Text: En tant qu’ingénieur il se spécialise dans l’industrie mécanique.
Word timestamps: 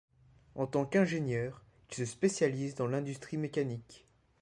En 0.55 0.65
tant 0.65 0.87
qu’ingénieur 0.87 1.61
il 1.89 1.93
se 1.93 2.05
spécialise 2.05 2.73
dans 2.73 2.87
l’industrie 2.87 3.37
mécanique. 3.37 4.07